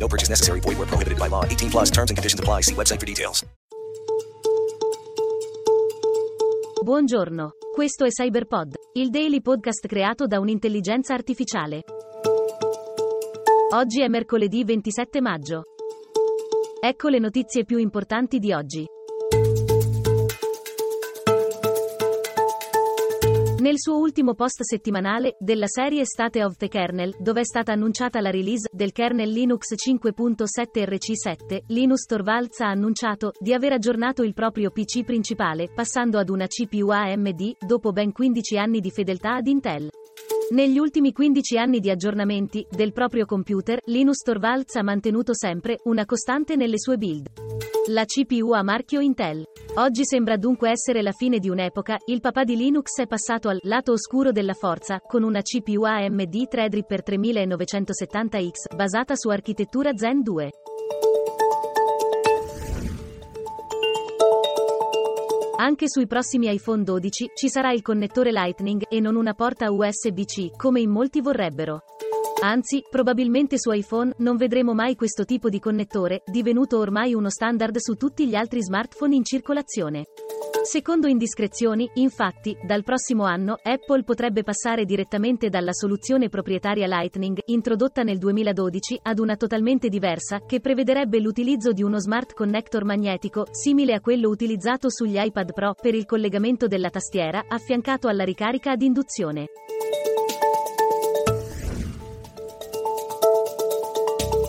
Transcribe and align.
No 0.00 0.08
purchase 0.08 0.30
necessary. 0.30 0.60
Void 0.60 0.78
where 0.78 0.88
prohibited 0.88 1.18
by 1.18 1.28
law. 1.28 1.44
18 1.44 1.70
plus 1.70 1.90
terms 1.90 2.10
and 2.10 2.16
conditions 2.16 2.40
apply. 2.40 2.62
See 2.62 2.74
website 2.74 2.98
for 2.98 3.06
details. 3.06 3.44
Buongiorno, 6.82 7.56
questo 7.74 8.06
è 8.06 8.08
CyberPod, 8.08 8.74
il 8.94 9.10
daily 9.10 9.42
podcast 9.42 9.86
creato 9.86 10.26
da 10.26 10.40
un'intelligenza 10.40 11.12
artificiale. 11.12 11.82
Oggi 13.74 14.02
è 14.02 14.08
mercoledì 14.08 14.64
27 14.64 15.20
maggio. 15.20 15.64
Ecco 16.80 17.08
le 17.08 17.18
notizie 17.18 17.64
più 17.66 17.76
importanti 17.76 18.38
di 18.38 18.54
oggi. 18.54 18.86
Nel 23.70 23.78
suo 23.78 23.98
ultimo 23.98 24.34
post 24.34 24.62
settimanale, 24.62 25.36
della 25.38 25.68
serie 25.68 26.04
State 26.04 26.42
of 26.42 26.56
the 26.56 26.66
Kernel, 26.66 27.14
dove 27.20 27.42
è 27.42 27.44
stata 27.44 27.70
annunciata 27.70 28.20
la 28.20 28.32
release 28.32 28.68
del 28.72 28.90
kernel 28.90 29.30
Linux 29.30 29.74
5.7 29.76 30.42
RC7, 30.72 31.58
Linus 31.68 32.04
Torvalds 32.04 32.58
ha 32.62 32.66
annunciato 32.66 33.30
di 33.38 33.54
aver 33.54 33.74
aggiornato 33.74 34.24
il 34.24 34.34
proprio 34.34 34.72
PC 34.72 35.04
principale, 35.04 35.70
passando 35.72 36.18
ad 36.18 36.30
una 36.30 36.48
CPU 36.48 36.88
AMD, 36.88 37.58
dopo 37.64 37.92
ben 37.92 38.10
15 38.10 38.58
anni 38.58 38.80
di 38.80 38.90
fedeltà 38.90 39.36
ad 39.36 39.46
Intel. 39.46 39.88
Negli 40.52 40.78
ultimi 40.78 41.12
15 41.12 41.58
anni 41.58 41.78
di 41.78 41.90
aggiornamenti 41.90 42.66
del 42.68 42.92
proprio 42.92 43.24
computer, 43.24 43.78
Linus 43.84 44.16
Torvalds 44.16 44.74
ha 44.74 44.82
mantenuto 44.82 45.32
sempre 45.32 45.78
una 45.84 46.04
costante 46.04 46.56
nelle 46.56 46.76
sue 46.76 46.96
build. 46.96 47.28
La 47.90 48.04
CPU 48.04 48.50
a 48.50 48.60
marchio 48.64 48.98
Intel. 48.98 49.44
Oggi 49.76 50.04
sembra 50.04 50.36
dunque 50.36 50.70
essere 50.70 51.02
la 51.02 51.12
fine 51.12 51.38
di 51.38 51.48
un'epoca, 51.48 51.98
il 52.06 52.20
papà 52.20 52.42
di 52.42 52.56
Linux 52.56 52.98
è 52.98 53.06
passato 53.06 53.48
al 53.48 53.60
lato 53.62 53.92
oscuro 53.92 54.32
della 54.32 54.54
forza, 54.54 54.98
con 54.98 55.22
una 55.22 55.40
CPU 55.40 55.84
AMD 55.84 56.48
Threadripper 56.48 57.02
3970X, 57.06 58.74
basata 58.74 59.14
su 59.14 59.28
architettura 59.28 59.92
Zen 59.94 60.20
2. 60.20 60.50
Anche 65.60 65.90
sui 65.90 66.06
prossimi 66.06 66.50
iPhone 66.50 66.84
12 66.84 67.32
ci 67.34 67.50
sarà 67.50 67.70
il 67.70 67.82
connettore 67.82 68.32
Lightning 68.32 68.84
e 68.88 68.98
non 68.98 69.14
una 69.14 69.34
porta 69.34 69.70
USB-C, 69.70 70.56
come 70.56 70.80
in 70.80 70.88
molti 70.88 71.20
vorrebbero. 71.20 71.82
Anzi, 72.42 72.82
probabilmente 72.88 73.58
su 73.58 73.70
iPhone 73.70 74.14
non 74.20 74.38
vedremo 74.38 74.72
mai 74.72 74.96
questo 74.96 75.26
tipo 75.26 75.50
di 75.50 75.58
connettore, 75.58 76.22
divenuto 76.24 76.78
ormai 76.78 77.12
uno 77.12 77.28
standard 77.28 77.76
su 77.76 77.96
tutti 77.96 78.26
gli 78.26 78.34
altri 78.34 78.62
smartphone 78.62 79.14
in 79.14 79.22
circolazione. 79.22 80.06
Secondo 80.62 81.08
indiscrezioni, 81.08 81.90
infatti, 81.94 82.56
dal 82.62 82.84
prossimo 82.84 83.24
anno 83.24 83.56
Apple 83.62 84.04
potrebbe 84.04 84.42
passare 84.42 84.84
direttamente 84.84 85.48
dalla 85.48 85.72
soluzione 85.72 86.28
proprietaria 86.28 86.86
Lightning, 86.86 87.40
introdotta 87.46 88.02
nel 88.02 88.18
2012, 88.18 89.00
ad 89.02 89.18
una 89.18 89.36
totalmente 89.36 89.88
diversa, 89.88 90.40
che 90.46 90.60
prevederebbe 90.60 91.18
l'utilizzo 91.18 91.72
di 91.72 91.82
uno 91.82 91.98
smart 91.98 92.34
connector 92.34 92.84
magnetico, 92.84 93.46
simile 93.50 93.94
a 93.94 94.00
quello 94.00 94.28
utilizzato 94.28 94.90
sugli 94.90 95.18
iPad 95.18 95.52
Pro 95.54 95.74
per 95.80 95.94
il 95.94 96.04
collegamento 96.04 96.66
della 96.66 96.90
tastiera, 96.90 97.46
affiancato 97.48 98.08
alla 98.08 98.24
ricarica 98.24 98.72
ad 98.72 98.82
induzione. 98.82 99.46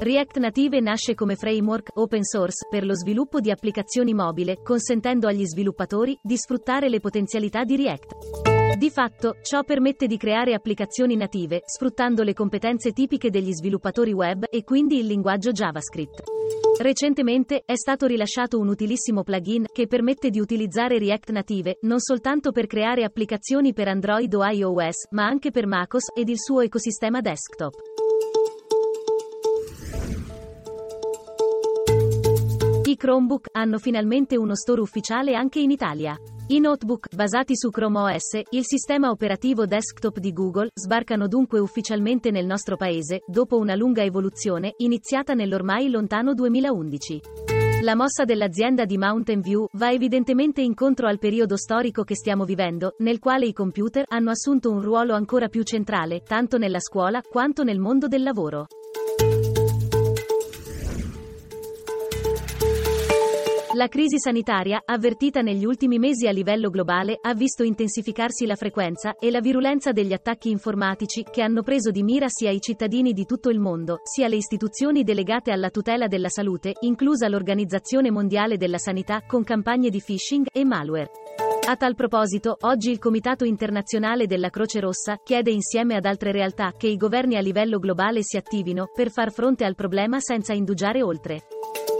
React 0.00 0.38
Native 0.38 0.80
nasce 0.80 1.14
come 1.14 1.34
framework 1.34 1.90
open 1.94 2.22
source 2.22 2.68
per 2.70 2.84
lo 2.84 2.94
sviluppo 2.94 3.40
di 3.40 3.50
applicazioni 3.50 4.14
mobile, 4.14 4.62
consentendo 4.62 5.26
agli 5.26 5.44
sviluppatori 5.44 6.16
di 6.22 6.36
sfruttare 6.36 6.88
le 6.88 7.00
potenzialità 7.00 7.64
di 7.64 7.74
React. 7.74 8.76
Di 8.78 8.90
fatto, 8.90 9.38
ciò 9.42 9.64
permette 9.64 10.06
di 10.06 10.16
creare 10.16 10.54
applicazioni 10.54 11.16
native, 11.16 11.62
sfruttando 11.64 12.22
le 12.22 12.32
competenze 12.32 12.92
tipiche 12.92 13.28
degli 13.28 13.52
sviluppatori 13.52 14.12
web 14.12 14.44
e 14.48 14.62
quindi 14.62 14.98
il 14.98 15.06
linguaggio 15.06 15.50
JavaScript. 15.50 16.22
Recentemente 16.80 17.64
è 17.66 17.74
stato 17.74 18.06
rilasciato 18.06 18.60
un 18.60 18.68
utilissimo 18.68 19.24
plugin 19.24 19.64
che 19.72 19.88
permette 19.88 20.30
di 20.30 20.38
utilizzare 20.38 21.00
React 21.00 21.30
Native 21.30 21.78
non 21.82 21.98
soltanto 21.98 22.52
per 22.52 22.68
creare 22.68 23.02
applicazioni 23.02 23.72
per 23.72 23.88
Android 23.88 24.32
o 24.32 24.46
iOS, 24.46 25.08
ma 25.10 25.26
anche 25.26 25.50
per 25.50 25.66
MacOS 25.66 26.12
ed 26.14 26.28
il 26.28 26.38
suo 26.38 26.60
ecosistema 26.60 27.20
desktop. 27.20 27.87
Chromebook 32.98 33.46
hanno 33.52 33.78
finalmente 33.78 34.36
uno 34.36 34.54
store 34.54 34.82
ufficiale 34.82 35.34
anche 35.34 35.60
in 35.60 35.70
Italia. 35.70 36.14
I 36.48 36.60
notebook, 36.60 37.14
basati 37.14 37.56
su 37.56 37.70
Chrome 37.70 37.98
OS, 38.00 38.42
il 38.50 38.64
sistema 38.64 39.10
operativo 39.10 39.64
desktop 39.64 40.18
di 40.18 40.32
Google, 40.32 40.70
sbarcano 40.74 41.28
dunque 41.28 41.60
ufficialmente 41.60 42.30
nel 42.30 42.44
nostro 42.44 42.76
paese, 42.76 43.22
dopo 43.26 43.56
una 43.56 43.74
lunga 43.74 44.02
evoluzione, 44.02 44.74
iniziata 44.78 45.34
nell'ormai 45.34 45.88
lontano 45.88 46.34
2011. 46.34 47.20
La 47.82 47.94
mossa 47.94 48.24
dell'azienda 48.24 48.84
di 48.84 48.98
Mountain 48.98 49.40
View 49.40 49.68
va 49.72 49.92
evidentemente 49.92 50.60
incontro 50.60 51.06
al 51.06 51.20
periodo 51.20 51.56
storico 51.56 52.02
che 52.02 52.16
stiamo 52.16 52.44
vivendo, 52.44 52.94
nel 52.98 53.20
quale 53.20 53.46
i 53.46 53.52
computer 53.52 54.04
hanno 54.08 54.30
assunto 54.30 54.70
un 54.72 54.82
ruolo 54.82 55.14
ancora 55.14 55.46
più 55.46 55.62
centrale, 55.62 56.22
tanto 56.22 56.58
nella 56.58 56.80
scuola 56.80 57.22
quanto 57.22 57.62
nel 57.62 57.78
mondo 57.78 58.08
del 58.08 58.24
lavoro. 58.24 58.66
La 63.78 63.86
crisi 63.86 64.18
sanitaria, 64.18 64.82
avvertita 64.84 65.40
negli 65.40 65.64
ultimi 65.64 66.00
mesi 66.00 66.26
a 66.26 66.32
livello 66.32 66.68
globale, 66.68 67.16
ha 67.20 67.32
visto 67.32 67.62
intensificarsi 67.62 68.44
la 68.44 68.56
frequenza 68.56 69.14
e 69.20 69.30
la 69.30 69.40
virulenza 69.40 69.92
degli 69.92 70.12
attacchi 70.12 70.50
informatici 70.50 71.22
che 71.22 71.42
hanno 71.42 71.62
preso 71.62 71.92
di 71.92 72.02
mira 72.02 72.26
sia 72.28 72.50
i 72.50 72.60
cittadini 72.60 73.12
di 73.12 73.24
tutto 73.24 73.50
il 73.50 73.60
mondo, 73.60 74.00
sia 74.02 74.26
le 74.26 74.34
istituzioni 74.34 75.04
delegate 75.04 75.52
alla 75.52 75.70
tutela 75.70 76.08
della 76.08 76.28
salute, 76.28 76.72
inclusa 76.80 77.28
l'Organizzazione 77.28 78.10
Mondiale 78.10 78.56
della 78.56 78.78
Sanità, 78.78 79.22
con 79.24 79.44
campagne 79.44 79.90
di 79.90 80.02
phishing 80.04 80.46
e 80.52 80.64
malware. 80.64 81.10
A 81.68 81.76
tal 81.76 81.94
proposito, 81.94 82.56
oggi 82.62 82.90
il 82.90 82.98
Comitato 82.98 83.44
internazionale 83.44 84.26
della 84.26 84.50
Croce 84.50 84.80
Rossa 84.80 85.20
chiede 85.22 85.52
insieme 85.52 85.94
ad 85.94 86.04
altre 86.04 86.32
realtà 86.32 86.72
che 86.76 86.88
i 86.88 86.96
governi 86.96 87.36
a 87.36 87.40
livello 87.40 87.78
globale 87.78 88.24
si 88.24 88.36
attivino 88.36 88.90
per 88.92 89.12
far 89.12 89.30
fronte 89.30 89.64
al 89.64 89.76
problema 89.76 90.18
senza 90.18 90.52
indugiare 90.52 91.00
oltre. 91.00 91.42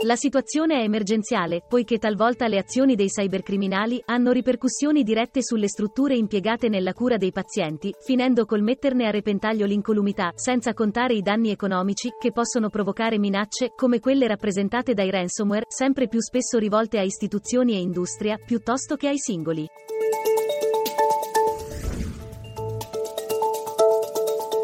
La 0.03 0.15
situazione 0.15 0.79
è 0.79 0.83
emergenziale, 0.83 1.61
poiché 1.67 1.97
talvolta 1.97 2.47
le 2.47 2.57
azioni 2.57 2.95
dei 2.95 3.07
cybercriminali 3.07 4.01
hanno 4.05 4.31
ripercussioni 4.31 5.03
dirette 5.03 5.43
sulle 5.43 5.67
strutture 5.67 6.15
impiegate 6.15 6.69
nella 6.69 6.93
cura 6.93 7.17
dei 7.17 7.33
pazienti, 7.33 7.93
finendo 7.99 8.45
col 8.45 8.61
metterne 8.61 9.07
a 9.07 9.11
repentaglio 9.11 9.65
l'incolumità, 9.65 10.31
senza 10.35 10.73
contare 10.73 11.15
i 11.15 11.21
danni 11.21 11.51
economici 11.51 12.11
che 12.17 12.31
possono 12.31 12.69
provocare 12.69 13.19
minacce 13.19 13.73
come 13.75 13.99
quelle 13.99 14.25
rappresentate 14.25 14.93
dai 14.93 15.09
ransomware, 15.09 15.65
sempre 15.67 16.07
più 16.07 16.21
spesso 16.21 16.57
rivolte 16.59 16.97
a 16.97 17.03
istituzioni 17.03 17.73
e 17.73 17.79
industria, 17.79 18.37
piuttosto 18.37 18.95
che 18.95 19.09
ai 19.09 19.17
singoli. 19.17 19.67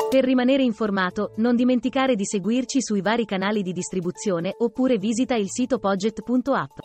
Per 0.10 0.24
rimanere 0.24 0.64
informato, 0.64 1.32
non 1.38 1.56
dimenticare 1.56 2.16
di 2.16 2.26
seguirci 2.26 2.82
sui 2.82 3.02
vari 3.02 3.26
canali 3.26 3.62
di 3.62 3.74
distribuzione 3.74 4.54
oppure 4.58 4.98
visita 4.98 5.36
il 5.36 5.50
sito 5.50 5.80
Poget.app. 5.80 6.78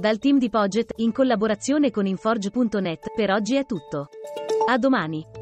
Dal 0.00 0.18
team 0.18 0.38
di 0.38 0.48
Poget, 0.48 0.92
in 0.96 1.12
collaborazione 1.12 1.90
con 1.90 2.06
Inforge.net, 2.06 3.12
per 3.14 3.30
oggi 3.30 3.56
è 3.56 3.66
tutto. 3.66 4.08
A 4.68 4.78
domani. 4.78 5.41